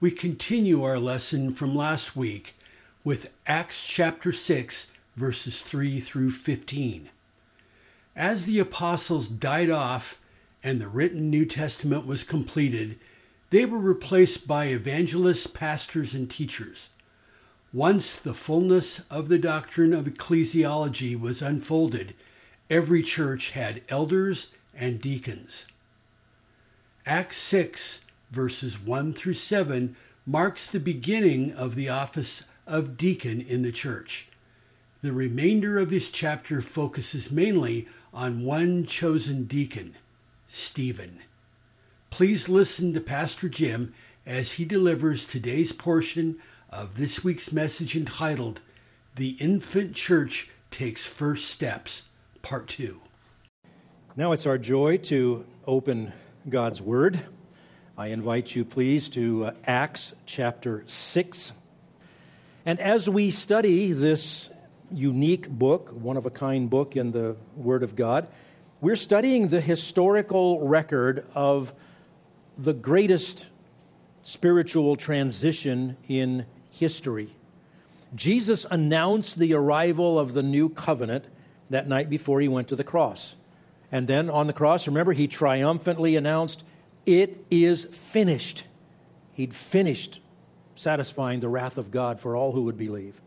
[0.00, 2.54] we continue our lesson from last week
[3.02, 7.10] with Acts chapter 6, verses 3 through 15.
[8.14, 10.16] As the apostles died off
[10.62, 12.96] and the written New Testament was completed,
[13.50, 16.90] they were replaced by evangelists, pastors, and teachers.
[17.72, 22.14] Once the fullness of the doctrine of ecclesiology was unfolded,
[22.70, 25.66] every church had elders and deacons.
[27.04, 29.96] Acts 6 verses 1 through 7,
[30.26, 34.28] marks the beginning of the office of deacon in the church.
[35.00, 39.94] The remainder of this chapter focuses mainly on one chosen deacon,
[40.48, 41.20] Stephen.
[42.10, 43.94] Please listen to Pastor Jim
[44.26, 46.38] as he delivers today's portion
[46.70, 48.60] of this week's message entitled
[49.14, 52.08] The Infant Church Takes First Steps,
[52.42, 53.00] Part 2.
[54.16, 56.12] Now it's our joy to open
[56.48, 57.24] God's Word.
[57.98, 61.52] I invite you, please, to uh, Acts chapter 6.
[62.64, 64.50] And as we study this
[64.92, 68.28] unique book, one of a kind book in the Word of God,
[68.80, 71.72] we're studying the historical record of
[72.56, 73.48] the greatest
[74.22, 77.34] spiritual transition in history.
[78.14, 81.24] Jesus announced the arrival of the new covenant
[81.68, 83.34] that night before he went to the cross.
[83.90, 86.62] And then on the cross, remember, he triumphantly announced,
[87.06, 88.64] it is finished.
[89.32, 90.20] He'd finished
[90.74, 93.20] satisfying the wrath of God for all who would believe.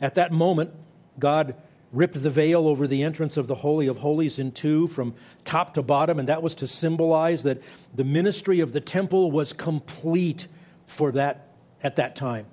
[0.00, 0.72] At that moment,
[1.18, 1.54] God
[1.92, 5.74] ripped the veil over the entrance of the Holy of Holies in two from top
[5.74, 7.62] to bottom, and that was to symbolize that
[7.94, 10.48] the ministry of the temple was complete
[10.86, 11.48] for that
[11.82, 12.46] at that time.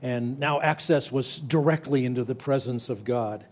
[0.00, 3.44] And now access was directly into the presence of God.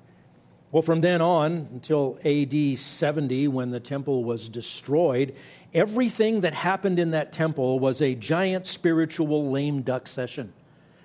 [0.72, 5.34] Well, from then on until AD 70, when the temple was destroyed,
[5.74, 10.52] everything that happened in that temple was a giant spiritual lame duck session.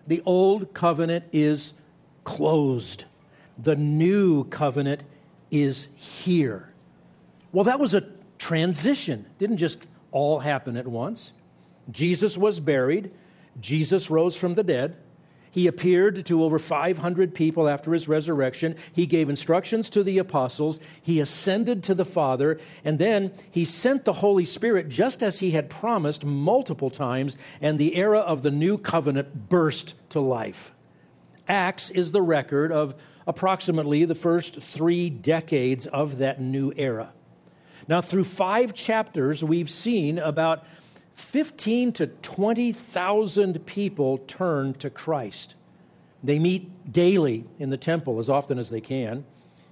[0.05, 1.73] The old covenant is
[2.23, 3.05] closed,
[3.57, 5.03] the new covenant
[5.49, 6.71] is here.
[7.51, 8.03] Well, that was a
[8.37, 11.33] transition, it didn't just all happen at once.
[11.89, 13.13] Jesus was buried,
[13.59, 14.97] Jesus rose from the dead.
[15.55, 18.75] He appeared to over 500 people after his resurrection.
[18.91, 20.81] He gave instructions to the apostles.
[21.01, 22.59] He ascended to the Father.
[22.83, 27.37] And then he sent the Holy Spirit just as he had promised multiple times.
[27.61, 30.73] And the era of the new covenant burst to life.
[31.47, 32.93] Acts is the record of
[33.25, 37.13] approximately the first three decades of that new era.
[37.87, 40.65] Now, through five chapters, we've seen about
[41.15, 45.55] 15 to 20,000 people turn to Christ.
[46.23, 49.25] They meet daily in the temple as often as they can.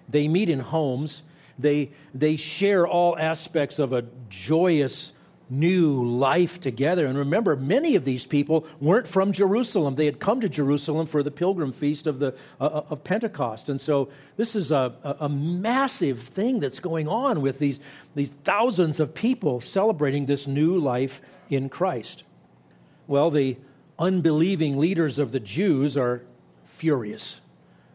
[0.09, 1.24] They meet in homes.
[1.59, 5.12] They, they share all aspects of a joyous
[5.59, 7.06] new life together.
[7.06, 9.96] And remember, many of these people weren't from Jerusalem.
[9.96, 13.69] They had come to Jerusalem for the pilgrim feast of, the, uh, uh of Pentecost.
[13.69, 17.80] And so this is a, a massive thing that's going on with these,
[18.16, 22.24] these thousands of people celebrating this new life in Christ.
[23.08, 23.58] Well, the
[24.00, 26.24] unbelieving leaders of the Jews are
[26.66, 27.42] furious.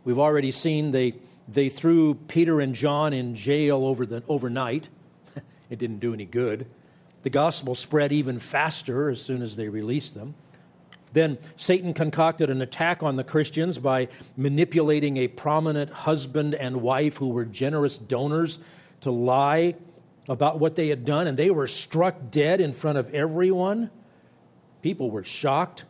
[0.04, 1.14] We've already seen they,
[1.48, 4.88] they threw Peter and John in jail over the, overnight.
[5.70, 6.66] it didn't do any good.
[7.28, 10.34] The gospel spread even faster as soon as they released them.
[11.12, 14.08] Then Satan concocted an attack on the Christians by
[14.38, 18.60] manipulating a prominent husband and wife who were generous donors
[19.02, 19.74] to lie
[20.26, 23.90] about what they had done, and they were struck dead in front of everyone.
[24.80, 25.84] People were shocked,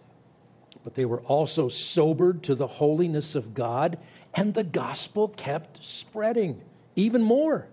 [0.83, 3.97] but they were also sobered to the holiness of God,
[4.35, 6.61] and the gospel kept spreading
[6.97, 7.69] even more.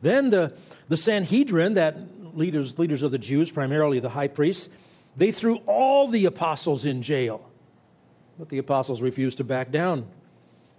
[0.00, 0.56] Then the,
[0.88, 1.96] the Sanhedrin, that
[2.38, 4.68] leaders, leaders of the Jews, primarily the high priests,
[5.16, 7.44] they threw all the apostles in jail.
[8.38, 10.06] But the apostles refused to back down.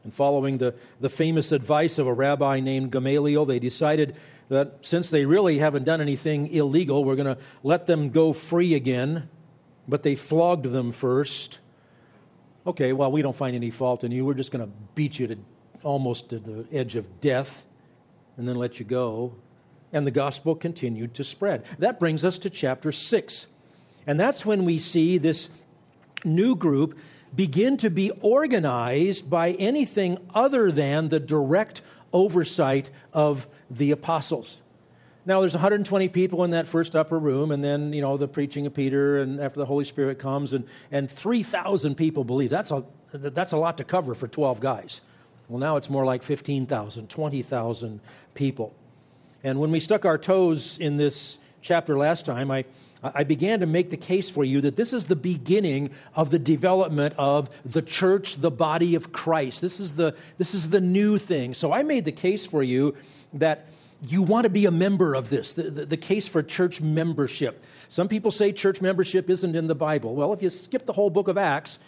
[0.04, 4.16] And following the, the famous advice of a rabbi named Gamaliel, they decided
[4.48, 8.74] that since they really haven't done anything illegal, we're going to let them go free
[8.74, 9.30] again.
[9.88, 11.60] But they flogged them first.
[12.66, 14.26] Okay, well, we don't find any fault in you.
[14.26, 15.38] We're just going to beat you to
[15.84, 17.66] almost to the edge of death
[18.38, 19.34] and then let you go
[19.92, 21.64] and the gospel continued to spread.
[21.80, 23.48] That brings us to chapter 6.
[24.08, 25.50] And that's when we see this
[26.24, 26.98] new group
[27.36, 31.82] begin to be organized by anything other than the direct
[32.12, 34.58] oversight of the apostles.
[35.26, 38.66] Now, there's 120 people in that first upper room, and then, you know, the preaching
[38.66, 42.50] of Peter, and after the Holy Spirit comes, and, and 3,000 people believe.
[42.50, 42.84] That's a,
[43.14, 45.02] that's a lot to cover for 12 guys.
[45.48, 48.00] Well, now it's more like 15,000, 20,000
[48.34, 48.74] people.
[49.44, 52.66] And when we stuck our toes in this chapter last time, I,
[53.02, 56.40] I began to make the case for you that this is the beginning of the
[56.40, 59.62] development of the church, the body of Christ.
[59.62, 61.54] This is the, this is the new thing.
[61.54, 62.96] So I made the case for you
[63.34, 63.70] that
[64.02, 67.64] you want to be a member of this, the, the, the, case for church membership.
[67.90, 70.16] Some people say church membership isn't in the Bible.
[70.16, 71.80] Well, if you skip the whole book of Acts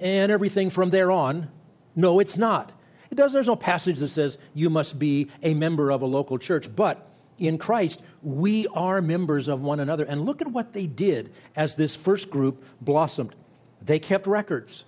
[0.00, 1.48] and everything from there on,
[1.94, 2.72] no, it's not.
[3.10, 6.38] It does, there's no passage that says you must be a member of a local
[6.38, 7.06] church, but
[7.38, 10.04] in Christ, we are members of one another.
[10.04, 13.34] And look at what they did as this first group blossomed.
[13.82, 14.84] They kept records,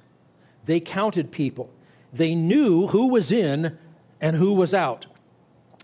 [0.66, 1.70] they counted people,
[2.12, 3.78] they knew who was in
[4.20, 5.06] and who was out.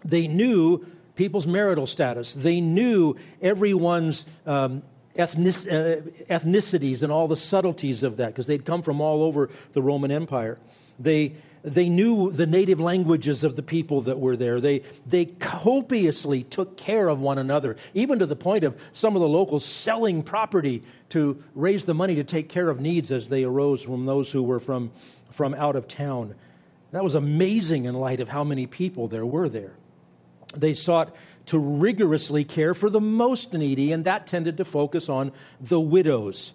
[0.04, 0.86] They knew
[1.16, 4.82] people's marital status, they knew everyone's um,
[5.16, 9.50] ethnic, uh, ethnicities and all the subtleties of that because they'd come from all over
[9.72, 10.58] the Roman Empire.
[10.98, 14.60] They they knew the native languages of the people that were there.
[14.60, 19.20] They, they copiously took care of one another, even to the point of some of
[19.20, 23.44] the locals selling property to raise the money to take care of needs as they
[23.44, 24.90] arose from those who were from,
[25.30, 26.34] from out of town.
[26.92, 29.74] That was amazing in light of how many people there were there.
[30.56, 31.14] They sought
[31.46, 36.52] to rigorously care for the most needy, and that tended to focus on the widows.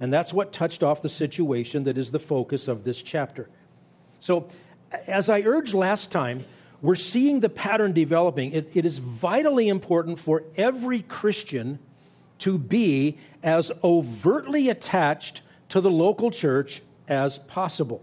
[0.00, 3.48] And that's what touched off the situation that is the focus of this chapter.
[4.20, 4.48] So,
[5.06, 6.44] as I urged last time,
[6.82, 8.52] we're seeing the pattern developing.
[8.52, 11.78] It, it is vitally important for every Christian
[12.38, 18.02] to be as overtly attached to the local church as possible.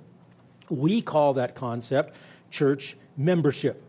[0.69, 2.15] We call that concept
[2.50, 3.83] church membership.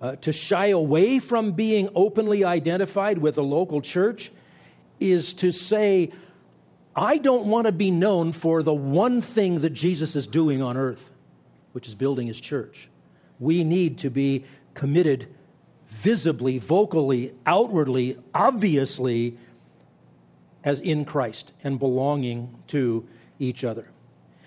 [0.00, 4.30] Uh, to shy away from being openly identified with a local church
[5.00, 6.10] is to say,
[6.94, 10.76] I don't want to be known for the one thing that Jesus is doing on
[10.76, 11.10] earth
[11.74, 12.88] which is building his church.
[13.40, 14.44] We need to be
[14.74, 15.28] committed
[15.88, 19.36] visibly, vocally, outwardly, obviously,
[20.62, 23.06] as in Christ and belonging to
[23.40, 23.88] each other.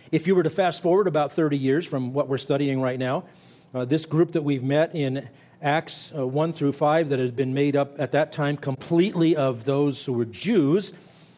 [0.09, 3.25] If you were to fast forward about 30 years from what we're studying right now,
[3.75, 5.27] uh, this group that we've met in
[5.62, 9.65] Acts uh, 1 through 5, that has been made up at that time completely of
[9.65, 10.94] those who were Jews,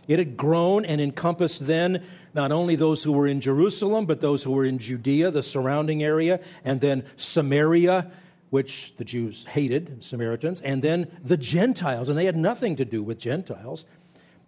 [0.10, 2.04] it had grown and encompassed then
[2.34, 6.02] not only those who were in Jerusalem, but those who were in Judea, the surrounding
[6.02, 8.12] area, and then Samaria,
[8.50, 13.04] which the Jews hated, Samaritans, and then the Gentiles, and they had nothing to do
[13.04, 13.86] with Gentiles.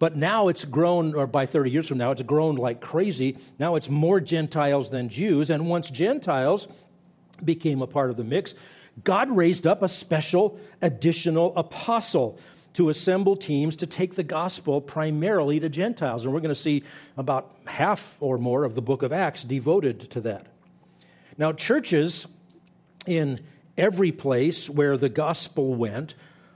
[0.00, 3.36] But now it's grown, or by 30 years from now, it's grown like crazy.
[3.60, 5.48] Now it's more Gentiles than Jews.
[5.48, 6.66] And once Gentiles
[7.44, 8.56] became a part of the mix,
[9.04, 12.36] God raised up a special additional apostle
[12.74, 16.24] to assemble teams to take the gospel primarily to Gentiles.
[16.24, 16.82] And we're going to see
[17.16, 20.46] about half or more of the book of Acts devoted to that.
[21.38, 22.26] Now, churches
[23.06, 23.40] in
[23.76, 26.14] every place where the gospel went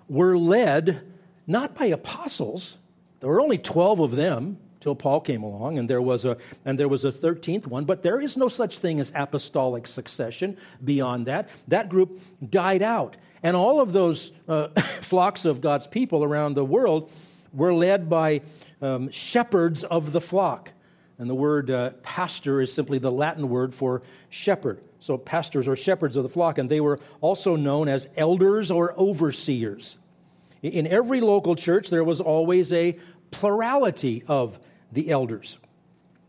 [0.09, 1.03] were led
[1.47, 2.79] not by apostles,
[3.21, 6.79] there were only 12 of them till Paul came along, and there was a and
[6.79, 7.85] there was a thirteenth one.
[7.85, 11.49] But there is no such thing as apostolic succession beyond that.
[11.67, 16.65] That group died out, and all of those uh, flocks of God's people around the
[16.65, 17.11] world
[17.53, 18.43] were led by
[18.81, 20.71] um, shepherds of the flock.
[21.19, 24.83] And the word uh, pastor is simply the Latin word for shepherd.
[25.01, 28.95] So, pastors or shepherds of the flock, and they were also known as elders or
[28.97, 29.99] overseers.
[30.63, 32.97] In every local church, there was always a
[33.31, 34.59] plurality of
[34.93, 35.59] the elders.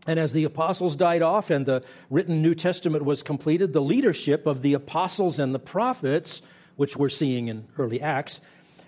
[0.07, 4.47] And as the apostles died off and the written New Testament was completed, the leadership
[4.47, 6.41] of the apostles and the prophets,
[6.77, 8.39] which we're seeing in early Acts,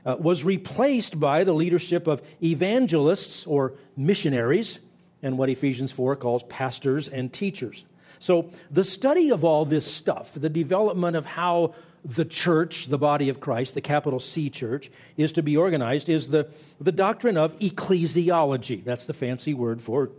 [0.06, 4.80] uh, was replaced by the leadership of evangelists or missionaries,
[5.22, 7.84] and what Ephesians 4 calls pastors and teachers.
[8.20, 11.74] So, the study of all this stuff, the development of how
[12.04, 16.30] the church, the body of Christ, the capital C church, is to be organized is
[16.30, 16.50] the,
[16.80, 18.84] the doctrine of ecclesiology.
[18.84, 20.10] That's the fancy word for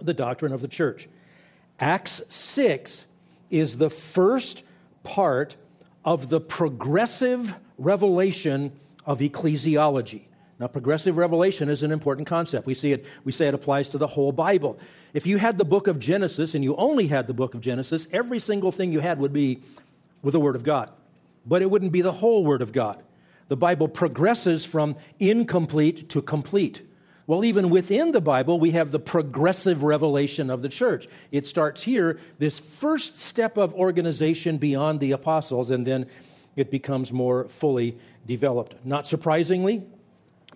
[0.00, 1.08] the doctrine of the church.
[1.80, 3.06] Acts 6
[3.50, 4.62] is the first
[5.02, 5.56] part
[6.04, 8.72] of the progressive revelation
[9.06, 10.22] of ecclesiology.
[10.58, 12.66] Now, progressive revelation is an important concept.
[12.66, 14.78] We see it, we say it applies to the whole Bible.
[15.12, 18.06] If you had the book of Genesis and you only had the book of Genesis,
[18.12, 19.62] every single thing you had would be
[20.22, 20.90] with the Word of God
[21.46, 23.02] but it wouldn't be the whole Word of God.
[23.48, 26.82] The Bible progresses from incomplete to complete.
[27.26, 31.08] Well, even within the Bible, we have the progressive revelation of the church.
[31.30, 36.06] It starts here, this first step of organization beyond the apostles, and then
[36.56, 38.76] it becomes more fully developed.
[38.84, 39.86] Not surprisingly,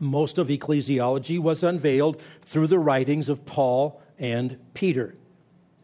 [0.00, 5.14] most of ecclesiology was unveiled through the writings of Paul and Peter.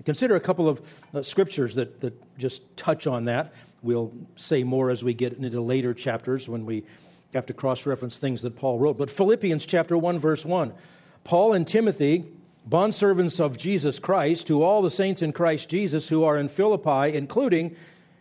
[0.05, 0.83] Consider a couple of
[1.15, 3.53] uh, scriptures that, that just touch on that.
[3.83, 6.85] We'll say more as we get into later chapters when we
[7.33, 8.99] have to cross reference things that Paul wrote.
[8.99, 10.73] But Philippians chapter 1, verse 1
[11.25, 12.25] Paul and Timothy,
[12.69, 17.17] bondservants of Jesus Christ, to all the saints in Christ Jesus who are in Philippi,
[17.17, 17.75] including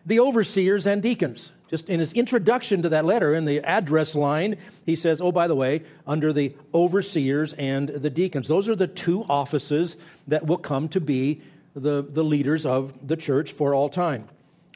[0.06, 1.52] the overseers and deacons.
[1.70, 5.48] Just in his introduction to that letter, in the address line, he says, Oh, by
[5.48, 8.48] the way, under the overseers and the deacons.
[8.48, 11.42] Those are the two offices that will come to be
[11.76, 14.28] the, the leaders of the church for all time.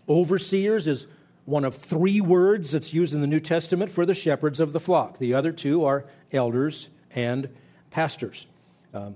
[0.09, 1.05] Overseers is
[1.45, 4.79] one of three words that's used in the New Testament for the shepherds of the
[4.79, 5.17] flock.
[5.17, 7.47] The other two are elders and
[7.91, 8.47] pastors.
[8.93, 9.15] Um,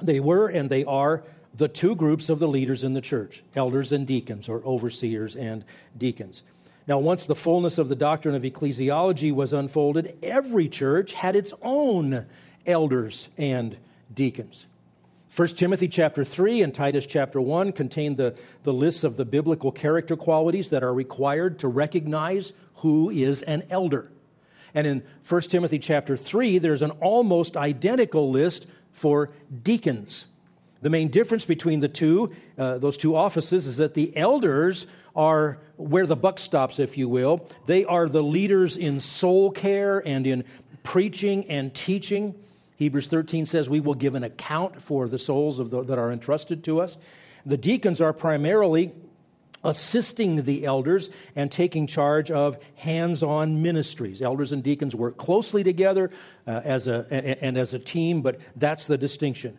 [0.00, 3.92] they were and they are the two groups of the leaders in the church elders
[3.92, 5.64] and deacons, or overseers and
[5.96, 6.42] deacons.
[6.86, 11.52] Now, once the fullness of the doctrine of ecclesiology was unfolded, every church had its
[11.62, 12.26] own
[12.66, 13.76] elders and
[14.12, 14.66] deacons.
[15.34, 19.70] 1 Timothy chapter 3 and Titus chapter 1 contain the, the lists of the biblical
[19.70, 24.10] character qualities that are required to recognize who is an elder.
[24.74, 29.30] And in 1 Timothy chapter 3, there's an almost identical list for
[29.62, 30.26] deacons.
[30.82, 35.58] The main difference between the two, uh, those two offices, is that the elders are
[35.76, 37.46] where the buck stops, if you will.
[37.66, 40.44] They are the leaders in soul care and in
[40.82, 42.34] preaching and teaching.
[42.76, 46.64] Hebrews 13 says we will give an account for the souls the, that are entrusted
[46.64, 46.96] to us.
[47.44, 48.92] The deacons are primarily
[49.62, 54.22] assisting the elders and taking charge of hands on ministries.
[54.22, 56.10] Elders and deacons work closely together
[56.46, 59.58] uh, as a, and as a team, but that's the distinction.